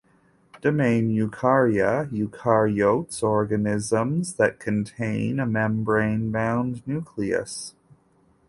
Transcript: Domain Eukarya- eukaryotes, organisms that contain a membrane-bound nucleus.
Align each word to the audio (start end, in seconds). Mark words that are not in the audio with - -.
Domain 0.61 1.11
Eukarya- 1.15 2.09
eukaryotes, 2.11 3.21
organisms 3.21 4.33
that 4.33 4.59
contain 4.59 5.39
a 5.39 5.45
membrane-bound 5.45 6.81
nucleus. 6.87 7.75